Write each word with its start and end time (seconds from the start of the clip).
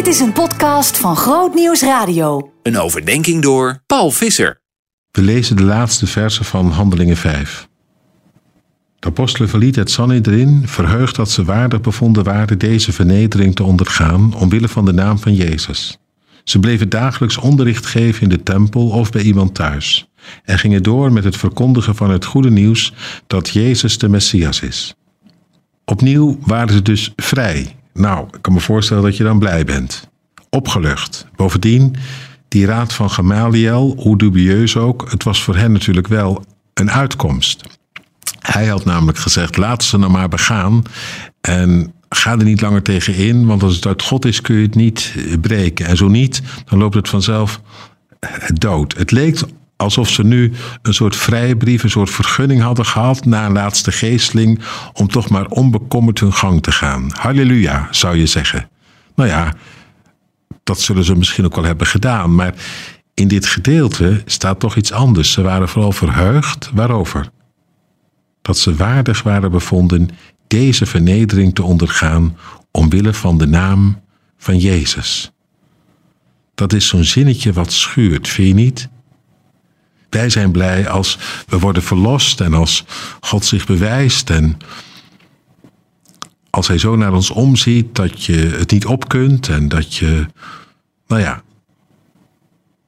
Dit 0.00 0.14
is 0.14 0.20
een 0.20 0.32
podcast 0.32 0.98
van 0.98 1.16
Groot 1.16 1.54
Nieuws 1.54 1.82
Radio. 1.82 2.52
Een 2.62 2.78
overdenking 2.78 3.42
door 3.42 3.82
Paul 3.86 4.10
Visser. 4.10 4.60
We 5.10 5.22
lezen 5.22 5.56
de 5.56 5.62
laatste 5.62 6.06
versen 6.06 6.44
van 6.44 6.70
Handelingen 6.70 7.16
5. 7.16 7.68
De 8.98 9.06
apostelen 9.06 9.48
verlieten 9.48 9.82
het 9.82 9.90
Sanhedrin, 9.90 10.62
verheugd 10.66 11.16
dat 11.16 11.30
ze 11.30 11.44
waardig 11.44 11.80
bevonden 11.80 12.24
waren 12.24 12.58
deze 12.58 12.92
vernedering 12.92 13.54
te 13.54 13.62
ondergaan 13.62 14.34
omwille 14.34 14.68
van 14.68 14.84
de 14.84 14.92
naam 14.92 15.18
van 15.18 15.34
Jezus. 15.34 15.98
Ze 16.44 16.58
bleven 16.58 16.88
dagelijks 16.88 17.36
onderricht 17.36 17.86
geven 17.86 18.22
in 18.22 18.28
de 18.28 18.42
tempel 18.42 18.88
of 18.88 19.10
bij 19.10 19.22
iemand 19.22 19.54
thuis 19.54 20.10
en 20.44 20.58
gingen 20.58 20.82
door 20.82 21.12
met 21.12 21.24
het 21.24 21.36
verkondigen 21.36 21.96
van 21.96 22.10
het 22.10 22.24
goede 22.24 22.50
nieuws 22.50 22.92
dat 23.26 23.48
Jezus 23.48 23.98
de 23.98 24.08
Messias 24.08 24.60
is. 24.60 24.94
Opnieuw 25.84 26.38
waren 26.40 26.74
ze 26.74 26.82
dus 26.82 27.12
vrij. 27.16 27.78
Nou, 27.92 28.26
ik 28.32 28.42
kan 28.42 28.52
me 28.52 28.60
voorstellen 28.60 29.02
dat 29.02 29.16
je 29.16 29.24
dan 29.24 29.38
blij 29.38 29.64
bent. 29.64 30.08
Opgelucht. 30.50 31.26
Bovendien, 31.36 31.96
die 32.48 32.66
raad 32.66 32.92
van 32.92 33.10
Gamaliel, 33.10 33.94
hoe 33.98 34.18
dubieus 34.18 34.76
ook, 34.76 35.10
het 35.10 35.24
was 35.24 35.42
voor 35.42 35.56
hen 35.56 35.72
natuurlijk 35.72 36.08
wel 36.08 36.44
een 36.74 36.90
uitkomst. 36.90 37.64
Hij 38.40 38.66
had 38.66 38.84
namelijk 38.84 39.18
gezegd: 39.18 39.56
laat 39.56 39.84
ze 39.84 39.98
nou 39.98 40.10
maar 40.12 40.28
begaan 40.28 40.82
en 41.40 41.92
ga 42.08 42.30
er 42.30 42.44
niet 42.44 42.60
langer 42.60 42.82
tegen 42.82 43.14
in, 43.14 43.46
want 43.46 43.62
als 43.62 43.74
het 43.74 43.86
uit 43.86 44.02
God 44.02 44.24
is 44.24 44.40
kun 44.40 44.56
je 44.56 44.62
het 44.62 44.74
niet 44.74 45.14
breken. 45.40 45.86
En 45.86 45.96
zo 45.96 46.08
niet, 46.08 46.42
dan 46.64 46.78
loopt 46.78 46.94
het 46.94 47.08
vanzelf 47.08 47.60
dood. 48.54 48.96
Het 48.96 49.10
leek 49.10 49.40
alsof 49.80 50.08
ze 50.08 50.24
nu 50.24 50.52
een 50.82 50.94
soort 50.94 51.16
vrijbrief, 51.16 51.82
een 51.82 51.90
soort 51.90 52.10
vergunning 52.10 52.62
hadden 52.62 52.86
gehad 52.86 53.24
na 53.24 53.46
een 53.46 53.52
laatste 53.52 53.92
geesteling 53.92 54.60
om 54.92 55.08
toch 55.08 55.28
maar 55.28 55.46
onbekommerd 55.46 56.20
hun 56.20 56.32
gang 56.32 56.62
te 56.62 56.72
gaan. 56.72 57.10
Halleluja, 57.12 57.88
zou 57.90 58.16
je 58.16 58.26
zeggen. 58.26 58.68
Nou 59.14 59.28
ja, 59.28 59.54
dat 60.64 60.80
zullen 60.80 61.04
ze 61.04 61.16
misschien 61.16 61.44
ook 61.44 61.54
wel 61.54 61.64
hebben 61.64 61.86
gedaan, 61.86 62.34
maar 62.34 62.54
in 63.14 63.28
dit 63.28 63.46
gedeelte 63.46 64.22
staat 64.24 64.60
toch 64.60 64.76
iets 64.76 64.92
anders. 64.92 65.32
Ze 65.32 65.42
waren 65.42 65.68
vooral 65.68 65.92
verheugd. 65.92 66.70
Waarover? 66.74 67.28
Dat 68.42 68.58
ze 68.58 68.74
waardig 68.74 69.22
waren 69.22 69.50
bevonden 69.50 70.08
deze 70.46 70.86
vernedering 70.86 71.54
te 71.54 71.62
ondergaan 71.62 72.36
omwille 72.70 73.14
van 73.14 73.38
de 73.38 73.46
naam 73.46 74.00
van 74.38 74.58
Jezus. 74.58 75.32
Dat 76.54 76.72
is 76.72 76.88
zo'n 76.88 77.04
zinnetje 77.04 77.52
wat 77.52 77.72
schuurt, 77.72 78.28
vind 78.28 78.48
je 78.48 78.54
niet? 78.54 78.88
Wij 80.10 80.30
zijn 80.30 80.50
blij 80.50 80.88
als 80.88 81.18
we 81.46 81.58
worden 81.58 81.82
verlost 81.82 82.40
en 82.40 82.54
als 82.54 82.84
God 83.20 83.44
zich 83.44 83.66
bewijst 83.66 84.30
en 84.30 84.56
als 86.50 86.68
Hij 86.68 86.78
zo 86.78 86.96
naar 86.96 87.12
ons 87.12 87.30
omziet 87.30 87.94
dat 87.94 88.24
je 88.24 88.36
het 88.36 88.70
niet 88.70 88.86
op 88.86 89.08
kunt 89.08 89.48
en 89.48 89.68
dat 89.68 89.94
je, 89.94 90.26
nou 91.06 91.20
ja, 91.20 91.42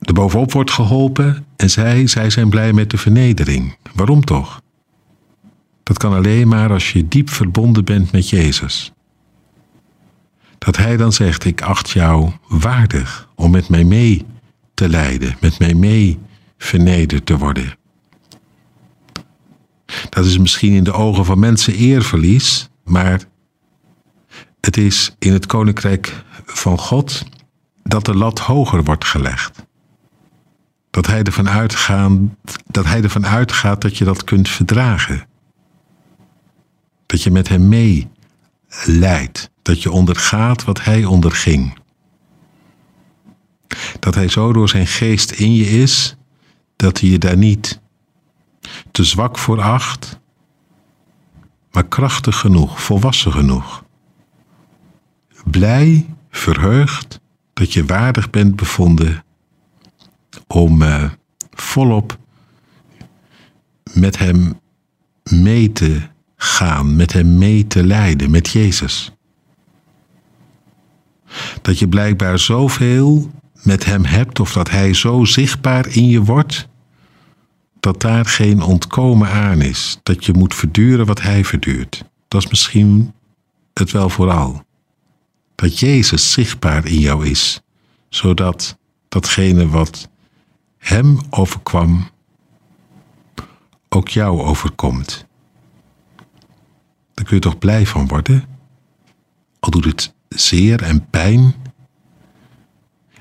er 0.00 0.12
bovenop 0.12 0.52
wordt 0.52 0.70
geholpen. 0.70 1.46
En 1.56 1.70
zij, 1.70 2.06
zij 2.06 2.30
zijn 2.30 2.48
blij 2.48 2.72
met 2.72 2.90
de 2.90 2.98
vernedering. 2.98 3.76
Waarom 3.94 4.24
toch? 4.24 4.60
Dat 5.82 5.98
kan 5.98 6.12
alleen 6.12 6.48
maar 6.48 6.70
als 6.72 6.92
je 6.92 7.08
diep 7.08 7.30
verbonden 7.30 7.84
bent 7.84 8.12
met 8.12 8.28
Jezus. 8.28 8.92
Dat 10.58 10.76
Hij 10.76 10.96
dan 10.96 11.12
zegt: 11.12 11.44
Ik 11.44 11.62
acht 11.62 11.90
jou 11.90 12.30
waardig 12.48 13.28
om 13.34 13.50
met 13.50 13.68
mij 13.68 13.84
mee 13.84 14.26
te 14.74 14.88
lijden, 14.88 15.36
met 15.40 15.58
mij 15.58 15.74
mee 15.74 16.18
vernederd 16.62 17.26
te 17.26 17.38
worden. 17.38 17.78
Dat 20.08 20.24
is 20.24 20.38
misschien 20.38 20.72
in 20.72 20.84
de 20.84 20.92
ogen 20.92 21.24
van 21.24 21.38
mensen 21.38 21.74
eerverlies, 21.74 22.68
maar 22.84 23.20
het 24.60 24.76
is 24.76 25.14
in 25.18 25.32
het 25.32 25.46
koninkrijk 25.46 26.24
van 26.46 26.78
God 26.78 27.24
dat 27.82 28.04
de 28.04 28.14
lat 28.14 28.38
hoger 28.38 28.84
wordt 28.84 29.04
gelegd. 29.04 29.66
Dat 30.90 31.06
hij 31.06 31.22
ervan, 31.22 31.48
uitgaan, 31.48 32.36
dat 32.66 32.84
hij 32.84 33.02
ervan 33.02 33.26
uitgaat 33.26 33.80
dat 33.80 33.98
je 33.98 34.04
dat 34.04 34.24
kunt 34.24 34.48
verdragen. 34.48 35.26
Dat 37.06 37.22
je 37.22 37.30
met 37.30 37.48
hem 37.48 37.68
mee 37.68 38.08
leidt, 38.84 39.50
dat 39.62 39.82
je 39.82 39.90
ondergaat 39.90 40.64
wat 40.64 40.84
hij 40.84 41.04
onderging. 41.04 41.78
Dat 43.98 44.14
hij 44.14 44.28
zo 44.28 44.52
door 44.52 44.68
zijn 44.68 44.86
geest 44.86 45.30
in 45.30 45.54
je 45.54 45.64
is 45.64 46.16
dat 46.80 47.00
hij 47.00 47.10
je 47.10 47.18
daar 47.18 47.36
niet 47.36 47.80
te 48.90 49.04
zwak 49.04 49.38
voor 49.38 49.60
acht, 49.60 50.18
maar 51.70 51.86
krachtig 51.86 52.38
genoeg, 52.38 52.82
volwassen 52.82 53.32
genoeg. 53.32 53.84
Blij, 55.44 56.06
verheugd 56.30 57.20
dat 57.52 57.72
je 57.72 57.84
waardig 57.84 58.30
bent 58.30 58.56
bevonden 58.56 59.24
om 60.46 60.82
uh, 60.82 61.10
volop 61.50 62.18
met 63.92 64.18
hem 64.18 64.60
mee 65.22 65.72
te 65.72 66.00
gaan, 66.36 66.96
met 66.96 67.12
hem 67.12 67.38
mee 67.38 67.66
te 67.66 67.84
lijden, 67.84 68.30
met 68.30 68.48
Jezus. 68.48 69.12
Dat 71.62 71.78
je 71.78 71.88
blijkbaar 71.88 72.38
zoveel 72.38 73.30
met 73.62 73.84
hem 73.84 74.04
hebt 74.04 74.40
of 74.40 74.52
dat 74.52 74.70
hij 74.70 74.94
zo 74.94 75.24
zichtbaar 75.24 75.86
in 75.88 76.08
je 76.08 76.22
wordt, 76.22 76.68
dat 77.80 78.00
daar 78.00 78.24
geen 78.24 78.62
ontkomen 78.62 79.28
aan 79.28 79.60
is, 79.60 79.98
dat 80.02 80.24
je 80.24 80.32
moet 80.32 80.54
verduren 80.54 81.06
wat 81.06 81.20
hij 81.22 81.44
verduurt. 81.44 82.04
Dat 82.28 82.42
is 82.42 82.50
misschien 82.50 83.12
het 83.74 83.90
wel 83.90 84.08
vooral. 84.08 84.64
Dat 85.54 85.78
Jezus 85.78 86.32
zichtbaar 86.32 86.86
in 86.86 86.98
jou 86.98 87.26
is, 87.26 87.60
zodat 88.08 88.78
datgene 89.08 89.68
wat 89.68 90.08
hem 90.78 91.18
overkwam, 91.30 92.08
ook 93.88 94.08
jou 94.08 94.40
overkomt. 94.40 95.26
Daar 97.14 97.24
kun 97.24 97.36
je 97.36 97.42
toch 97.42 97.58
blij 97.58 97.86
van 97.86 98.08
worden? 98.08 98.44
Al 99.60 99.70
doet 99.70 99.84
het 99.84 100.14
zeer 100.28 100.82
en 100.82 101.06
pijn. 101.10 101.54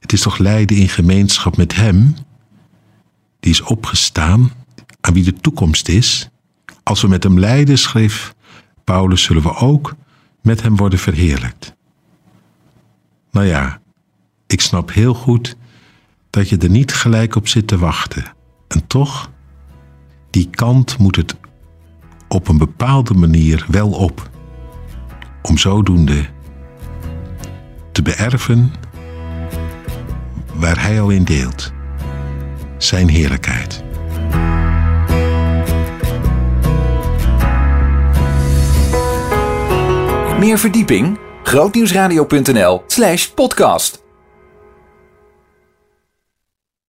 Het 0.00 0.12
is 0.12 0.20
toch 0.20 0.38
lijden 0.38 0.76
in 0.76 0.88
gemeenschap 0.88 1.56
met 1.56 1.74
Hem, 1.74 2.14
die 3.48 3.56
is 3.56 3.62
opgestaan, 3.62 4.50
aan 5.00 5.14
wie 5.14 5.24
de 5.24 5.32
toekomst 5.32 5.88
is. 5.88 6.28
Als 6.82 7.02
we 7.02 7.08
met 7.08 7.22
Hem 7.22 7.38
lijden, 7.38 7.78
schreef 7.78 8.34
Paulus, 8.84 9.22
zullen 9.22 9.42
we 9.42 9.54
ook 9.54 9.94
met 10.42 10.62
Hem 10.62 10.76
worden 10.76 10.98
verheerlijkt. 10.98 11.74
Nou 13.30 13.46
ja, 13.46 13.80
ik 14.46 14.60
snap 14.60 14.92
heel 14.92 15.14
goed 15.14 15.56
dat 16.30 16.48
je 16.48 16.58
er 16.58 16.70
niet 16.70 16.94
gelijk 16.94 17.34
op 17.34 17.48
zit 17.48 17.66
te 17.66 17.78
wachten. 17.78 18.24
En 18.68 18.86
toch, 18.86 19.30
die 20.30 20.50
kant 20.50 20.98
moet 20.98 21.16
het 21.16 21.36
op 22.28 22.48
een 22.48 22.58
bepaalde 22.58 23.14
manier 23.14 23.66
wel 23.68 23.90
op. 23.90 24.30
Om 25.42 25.58
zodoende 25.58 26.26
te 27.92 28.02
beërven 28.02 28.72
waar 30.54 30.82
Hij 30.82 31.00
al 31.00 31.10
in 31.10 31.24
deelt. 31.24 31.76
Zijn 32.78 33.08
heerlijkheid. 33.08 33.82
Meer 40.38 40.58
verdieping? 40.58 41.18
grootnieuwsradio.nl 41.42 42.82
slash 42.86 43.26
podcast 43.26 44.02